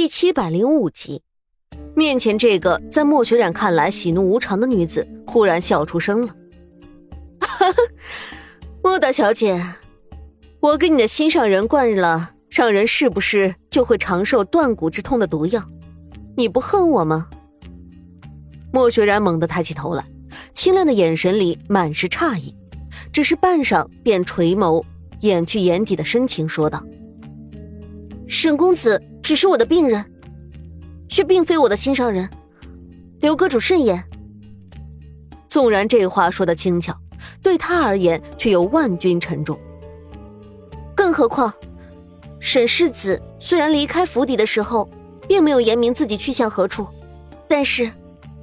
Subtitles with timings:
[0.00, 1.20] 第七百零五集，
[1.94, 6.34] 面前这个在莫雪染看来喜怒无常的女子忽然笑出声了
[7.38, 7.74] ：“哈 哈
[8.82, 9.62] 莫大小姐，
[10.60, 15.62] 我给你的心上人灌了让人是不是就会长寿断骨之痛的毒药？
[16.34, 17.28] 你不恨我吗？”
[18.72, 20.06] 莫雪然猛地抬起头来，
[20.54, 22.56] 清亮的眼神里满是诧异，
[23.12, 24.82] 只是半晌便垂眸，
[25.20, 26.82] 掩去眼底的深情，说道
[28.26, 28.98] ：“沈公子。”
[29.30, 30.04] 只是我的病人，
[31.08, 32.28] 却并非我的心上人。
[33.20, 34.02] 刘阁主慎言。
[35.48, 36.92] 纵然这话说的轻巧，
[37.40, 39.56] 对他而言却有万钧沉重。
[40.96, 41.54] 更何况，
[42.40, 44.90] 沈世子虽然离开府邸的时候，
[45.28, 46.84] 并没有言明自己去向何处，
[47.46, 47.88] 但是，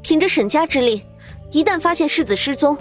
[0.01, 1.01] 凭着沈家之力，
[1.51, 2.77] 一旦发现世子失踪，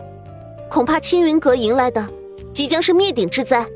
[0.70, 2.08] 恐怕青云阁迎来的，
[2.52, 3.66] 即将是灭顶之灾。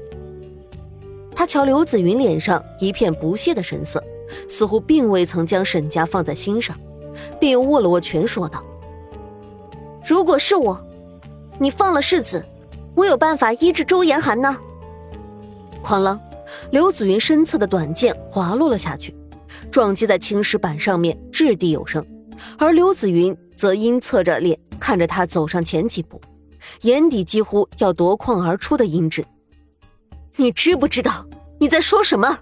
[1.34, 4.01] 他瞧刘子云脸上一片不屑的神色。
[4.48, 6.79] 似乎并未曾将沈家放在心上，
[7.39, 8.64] 便又握了握拳，说道
[10.05, 10.81] ：“如果是我，
[11.59, 12.45] 你放了世子，
[12.95, 14.56] 我有办法医治周延寒呢。”
[15.83, 16.19] 哐啷，
[16.70, 19.14] 刘子云身侧的短剑滑落了下去，
[19.70, 22.05] 撞击在青石板上面，掷地有声。
[22.58, 26.20] 而刘子云则阴侧着脸看着他走上前几步，
[26.83, 29.25] 眼底几乎要夺眶而出的阴鸷
[30.36, 31.27] ：“你知不知道
[31.58, 32.39] 你在说什么？”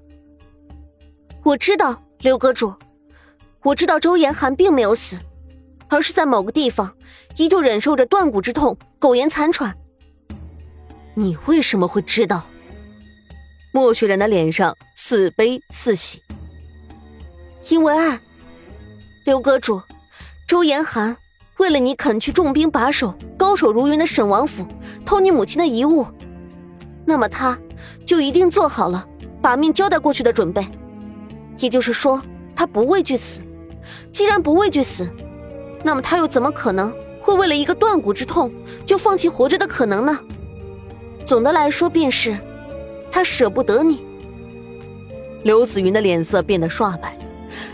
[1.48, 2.74] 我知道刘阁主，
[3.62, 5.16] 我知道周延寒并没有死，
[5.88, 6.94] 而是在某个地方
[7.38, 9.74] 依旧忍受着断骨之痛，苟延残喘。
[11.14, 12.44] 你为什么会知道？
[13.72, 16.22] 莫雪然的脸上似悲似喜，
[17.70, 18.20] 因为爱。
[19.24, 19.80] 刘阁主，
[20.46, 21.16] 周延寒
[21.56, 24.66] 为了你肯去重兵把守、高手如云的沈王府，
[25.06, 26.06] 偷你母亲的遗物，
[27.06, 27.58] 那么他
[28.04, 29.08] 就一定做好了
[29.40, 30.68] 把命交代过去的准备。
[31.58, 32.22] 也就是说，
[32.54, 33.42] 他不畏惧死。
[34.12, 35.08] 既然不畏惧死，
[35.82, 38.52] 那么他又怎么可能会为了一个断骨之痛
[38.84, 40.18] 就放弃活着的可能呢？
[41.24, 42.36] 总的来说，便是
[43.10, 44.04] 他舍不得你。
[45.44, 47.16] 刘子云的脸色变得刷白，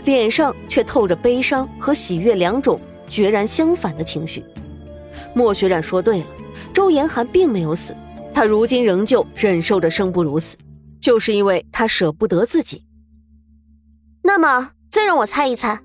[0.03, 4.43] 脸上却透着悲伤和喜悦两种决然相反的情绪。
[5.33, 6.25] 莫雪染说对了，
[6.73, 7.95] 周延寒并没有死，
[8.33, 10.55] 他如今仍旧忍受着生不如死，
[10.99, 12.83] 就是因为他舍不得自己。
[14.27, 15.79] 那么，再让我猜一猜，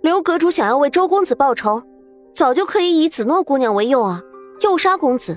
[0.00, 1.82] 刘阁主想要为周公子报仇，
[2.32, 4.22] 早就可以以子诺姑娘为诱饵，
[4.62, 5.36] 诱杀公子，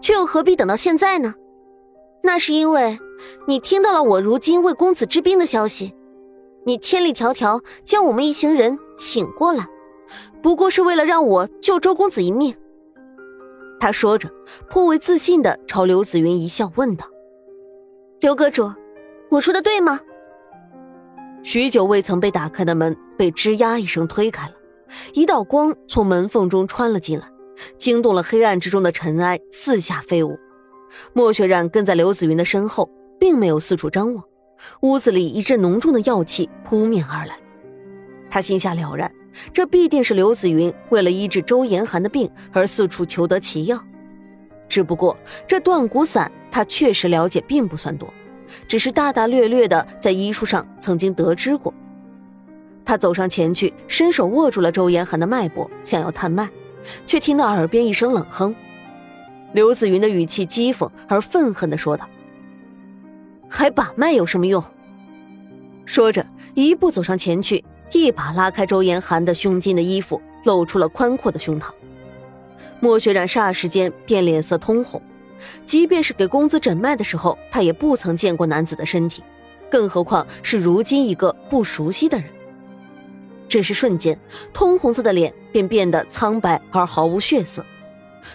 [0.00, 1.34] 却又何必等到现在呢？
[2.22, 3.00] 那是因为
[3.48, 5.92] 你听到了我如今为公子治病的消息，
[6.64, 9.66] 你千里迢迢将我们一行人请过来，
[10.40, 12.54] 不过是为了让我救周公子一命。
[13.80, 14.30] 他说着，
[14.70, 17.06] 颇为自信的朝刘子云一笑，问道
[18.20, 18.72] ：“刘阁主，
[19.30, 19.98] 我说的对吗？”
[21.46, 24.54] 许久未曾被打开的门被吱呀一声推开了，
[25.14, 27.28] 一道光从门缝中穿了进来，
[27.78, 30.36] 惊动了黑暗之中的尘埃，四下飞舞。
[31.12, 32.90] 莫雪染跟在刘子云的身后，
[33.20, 34.24] 并没有四处张望。
[34.80, 37.38] 屋子里一阵浓重的药气扑面而来，
[38.28, 39.14] 他心下了然，
[39.52, 43.80] 这必定是刘子云为了医治周延寒的病而四处求得奇药。
[44.68, 48.12] 只不过这断骨散，他确实了解并不算多。
[48.68, 51.72] 只是大大略略的在医书上曾经得知过。
[52.84, 56.48] 他走上前去，伸手握住了周延寒的脉搏，想要探脉，
[57.06, 58.54] 却听到耳边一声冷哼。
[59.52, 62.08] 刘子云的语气讥讽而愤恨的说道
[63.48, 64.62] ：“还把脉有什么用？”
[65.84, 66.24] 说着，
[66.54, 71.70] 一步走上前去，一把拉开周延寒的胸襟的衣服，露出了宽阔的胸膛。
[72.78, 75.00] 莫雪染霎时间便脸色通红。
[75.64, 79.22] 即便是给公子诊脉的时候，他也不曾见过男子的身体，
[79.70, 82.26] 更何况是如今一个不熟悉的人。
[83.48, 84.18] 只是瞬间，
[84.52, 87.64] 通红色的脸便变得苍白而毫无血色，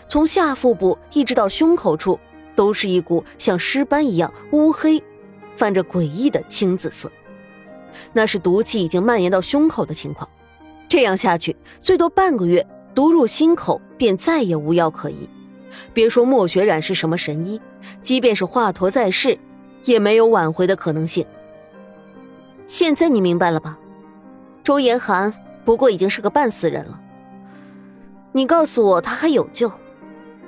[0.08, 2.20] 从下腹部一直到胸口处，
[2.56, 5.04] 都是一股像尸斑一样乌黑、
[5.56, 7.12] 泛着诡异的青紫色。
[8.14, 10.30] 那是毒气已经蔓延到胸口的情况。
[10.88, 12.66] 这样下去，最多半个月，
[12.96, 15.30] 毒入心口便再也无药可医。
[15.94, 17.59] 别说莫雪染是什么神医，
[18.02, 19.38] 即便是华佗在世，
[19.85, 21.26] 也没有挽回的可能性。
[22.68, 23.78] 现在你明白了吧？
[24.64, 25.34] 周延寒
[25.66, 27.00] 不过已经是个半死人了。
[28.32, 29.72] 你告诉我他还有救？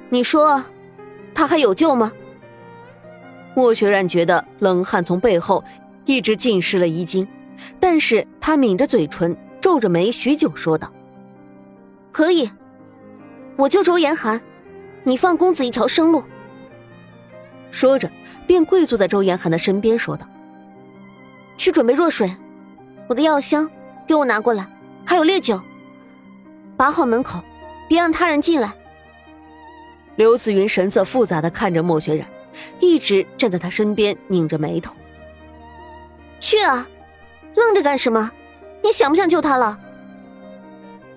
[0.10, 0.64] 你说，
[1.34, 2.12] 他还有救吗？
[3.56, 5.64] 莫雪染觉得冷汗从背后
[6.06, 7.28] 一直浸湿了衣襟，
[7.80, 10.92] 但是他抿着嘴唇，皱着眉，许久说道
[12.12, 12.50] ：“可以，
[13.58, 14.42] 我救周延寒。”
[15.04, 16.24] 你放公子一条生路。
[17.72, 18.10] 说着，
[18.46, 20.28] 便跪坐在周延寒的身边，说道
[21.58, 22.36] ：“去准备热水，
[23.08, 23.70] 我我的药箱，
[24.08, 24.68] 给我拿过来，
[25.06, 25.62] 还有烈酒，
[26.76, 27.40] 把好门口，
[27.88, 28.74] 别让他人进来。
[30.16, 32.28] 刘子云神色复杂的看着莫雪染，
[32.80, 34.96] 一直站在他身边，拧着眉头。
[36.40, 36.88] 去啊，
[37.56, 38.32] 愣着干什么？
[38.82, 39.80] 你想不想救他了？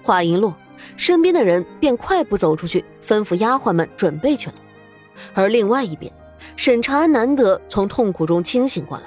[0.02, 0.54] 话音落，
[0.96, 4.54] 身边的人便快步走出去，吩咐丫鬟们准备去了。
[5.34, 6.12] 而另外一边，
[6.56, 9.04] 沈长安难得从痛苦中清醒过来，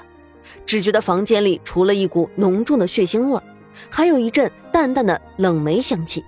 [0.66, 3.40] 只觉得房间里除了一股浓重的血腥味
[3.88, 6.24] 还有一阵淡淡的冷梅香气。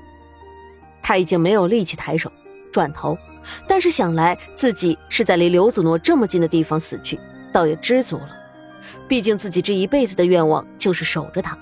[1.02, 2.30] 他已经没有力气抬手
[2.72, 3.18] 转头，
[3.66, 7.18] 但是想来自己是在离刘子诺这么近的地方死去，
[7.52, 8.30] 倒也知足了。
[9.08, 11.58] 毕竟自己这一辈子的愿望就是守着他，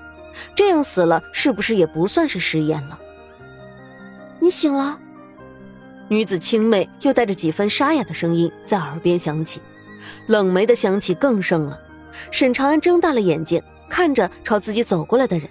[0.55, 2.99] 这样死了是不是也不算是食言了？
[4.50, 4.99] 你醒了。
[6.08, 9.62] 女子清媚又带着几分沙哑的声音在耳边响起，
[10.26, 11.79] 冷梅的香气更盛了。
[12.32, 15.49] 沈长安睁大了眼睛，看着朝自己走过来的人。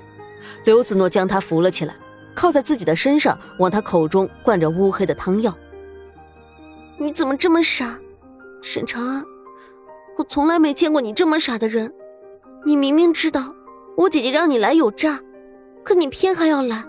[0.66, 1.96] 刘子诺将他扶了起来，
[2.36, 5.58] 靠在自己的身上，往他口中灌着乌黑的汤药。
[6.98, 7.98] 你怎么这么傻，
[8.62, 9.24] 沈长安？
[10.18, 11.94] 我从来没见过你这么傻的人。
[12.66, 13.56] 你明明知道
[13.96, 15.22] 我姐姐让你来有诈，
[15.86, 16.84] 可你偏还要来，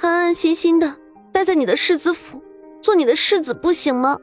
[0.00, 0.98] 安安心心的
[1.32, 2.42] 待在你的世子府。
[2.82, 4.18] 做你的世子不行吗？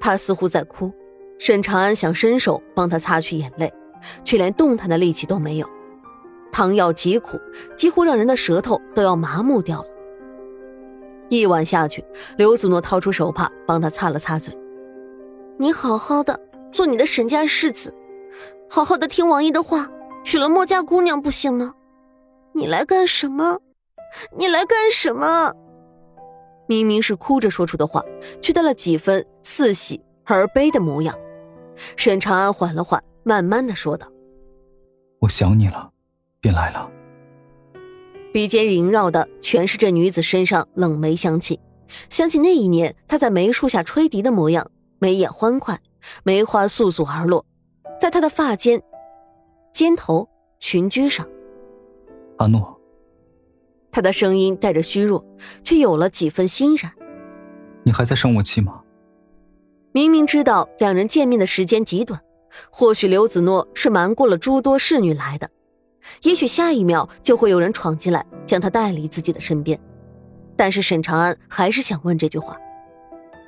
[0.00, 0.92] 他似乎在哭，
[1.38, 3.72] 沈长安想伸手帮他擦去眼泪，
[4.24, 5.70] 却连动弹的力气都没有。
[6.50, 7.40] 汤药极苦，
[7.76, 9.88] 几乎让人的舌头都要麻木掉了。
[11.28, 12.04] 一碗下去，
[12.36, 14.52] 刘子诺掏出手帕帮他擦了擦嘴。
[15.58, 16.40] 你好好的
[16.72, 17.94] 做你的沈家世子，
[18.68, 19.88] 好好的听王爷的话，
[20.24, 21.74] 娶了莫家姑娘不行吗？
[22.52, 23.60] 你来干什么？
[24.36, 25.54] 你来干什么？
[26.72, 28.02] 明明是哭着说出的话，
[28.40, 31.14] 却带了几分似喜而悲的模样。
[31.96, 34.10] 沈长安缓了缓，慢慢的说道
[35.20, 35.90] ：“我想你了，
[36.40, 36.90] 便来了。”
[38.32, 41.60] 鼻尖萦绕的全是这女子身上冷梅香气，
[42.08, 45.78] 想起那一年她在梅树下吹笛的模样，眉眼欢快，
[46.24, 47.44] 梅花簌簌而落，
[48.00, 48.82] 在她的发间、
[49.74, 50.26] 肩头、
[50.58, 51.28] 裙裾上。
[52.38, 52.78] 阿诺。
[54.02, 55.24] 他的声音带着虚弱，
[55.62, 56.90] 却有了几分欣然。
[57.84, 58.80] 你还在生我气吗？
[59.92, 62.20] 明明知道两人见面的时间极短，
[62.72, 65.48] 或许刘子诺是瞒过了诸多侍女来的，
[66.22, 69.78] 也许下一秒就会有人闯进来将他带离自己的身边。
[70.56, 72.56] 但是沈长安还是想问这句话：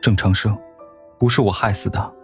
[0.01, 0.57] 郑长生，
[1.19, 2.15] 不是我害死的。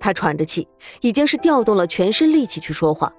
[0.00, 0.66] 他喘着气，
[1.02, 3.12] 已经是调动了全身力气去说话，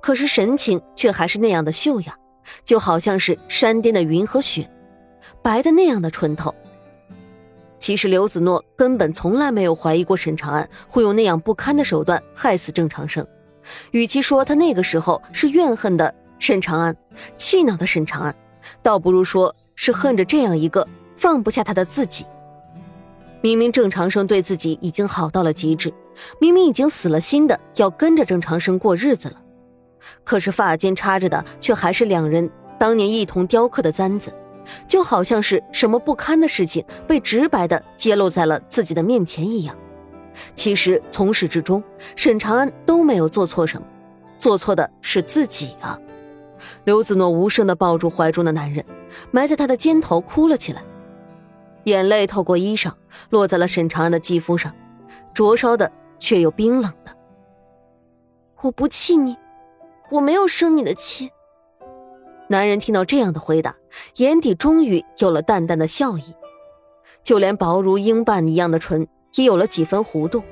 [0.00, 2.16] 可是神情却还是那样的秀雅。
[2.64, 4.70] 就好像是山巅的云和雪，
[5.42, 6.54] 白的那样的纯透。
[7.78, 13.24] 其实刘子诺根本从来没有怀疑过沈长安会用那样不堪的手段害死郑长生。
[13.90, 16.96] 与其说他那个时候是怨恨的沈长安，
[17.36, 18.34] 气恼的沈长安，
[18.82, 22.24] 倒不如说是恨着这样一个放不下他的自己。
[23.42, 25.92] 明明郑长生对自己已经好到了极致，
[26.40, 29.40] 明明已经死了心的要跟着郑长生过日子了。
[30.24, 34.34] 可是发间插着的却还是两人当年一同雕刻的簪子，
[34.86, 39.76] 就好像是什么不堪的事情被直白的揭露在了自己的面前一样。
[40.54, 41.82] 其实从始至终，
[42.14, 43.86] 沈长安都没有做错什么，
[44.36, 45.98] 做错的是自己啊！
[46.84, 48.84] 刘子诺无声的抱住怀中的男人，
[49.30, 50.82] 埋在他的肩头哭了起来，
[51.84, 52.92] 眼泪透过衣裳
[53.30, 54.74] 落在了沈长安的肌肤上，
[55.32, 57.16] 灼烧的却又冰冷的。
[58.60, 59.36] 我不气你。
[60.10, 61.30] 我没有生你的气。
[62.48, 63.74] 男人听到这样的回答，
[64.16, 66.34] 眼底终于有了淡淡的笑意，
[67.24, 70.42] 就连薄如鹰瓣一样的唇也有了几分弧度。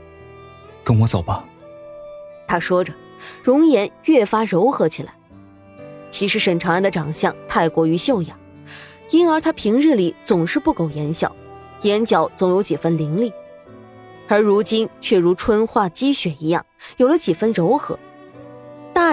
[0.83, 1.45] 跟我走吧。
[2.47, 2.93] 他说着，
[3.43, 5.15] 容颜越发柔和起来。
[6.11, 8.37] 其实沈长安的长相太过于秀雅，
[9.11, 11.35] 因而他平日里总是不苟言笑，
[11.83, 13.33] 眼角总有几分凌厉，
[14.29, 17.99] 而如今却如春化积雪一样，有了几分柔和。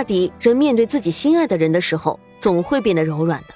[0.01, 3.53] 大抵人面对自己心爱的人的时候，总会变得柔软的。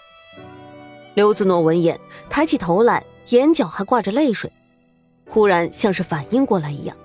[1.16, 2.00] 刘子诺闻言，
[2.30, 4.54] 抬起头来，眼角还挂着泪水，
[5.28, 6.96] 忽然像是反应过来一样。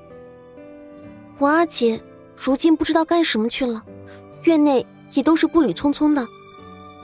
[1.39, 1.99] 我阿姐
[2.37, 3.83] 如今不知道干什么去了，
[4.43, 6.27] 院内也都是步履匆匆的，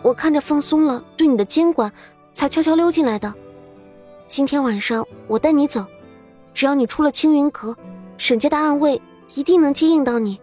[0.02, 1.90] 我看着放松了对你的监管，
[2.35, 3.33] 才悄悄溜进来的。
[4.26, 5.87] 今天晚上我带你走，
[6.52, 7.75] 只要你出了青云阁，
[8.19, 9.00] 沈家的暗卫
[9.37, 10.38] 一定能接应到你。